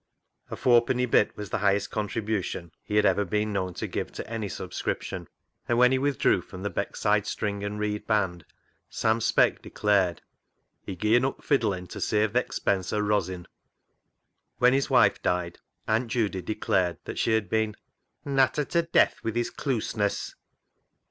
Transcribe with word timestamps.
A 0.49 0.55
fourpenny 0.55 1.05
bit 1.05 1.37
was 1.37 1.51
the 1.51 1.59
highest 1.59 1.91
contribution 1.91 2.71
he 2.83 2.95
had 2.95 3.05
ever 3.05 3.23
been 3.23 3.53
known 3.53 3.75
to 3.75 3.85
give 3.85 4.11
to 4.13 4.27
any 4.27 4.49
subscription, 4.49 5.27
and 5.69 5.77
when 5.77 5.91
he 5.91 5.99
with 5.99 6.17
drew 6.17 6.41
from 6.41 6.63
the 6.63 6.71
Beckside 6.71 7.27
string 7.27 7.63
and 7.63 7.79
reed 7.79 8.07
band 8.07 8.43
Sam 8.89 9.21
Speck 9.21 9.61
declared 9.61 10.23
he" 10.83 10.95
gien 10.99 11.23
up 11.23 11.43
fiddlin' 11.43 11.85
to 11.89 12.01
save 12.01 12.33
th' 12.33 12.37
expense 12.37 12.91
o' 12.91 12.99
rozzin." 12.99 13.45
When 14.57 14.73
his 14.73 14.89
wife 14.89 15.21
died, 15.21 15.59
Aunt 15.87 16.07
Judy 16.07 16.41
declared 16.41 16.97
that 17.05 17.19
she 17.19 17.33
had 17.33 17.47
been" 17.47 17.75
nattered 18.25 18.71
to 18.71 18.81
death 18.81 19.19
wi' 19.23 19.33
his 19.33 19.51
cluseness." 19.51 20.33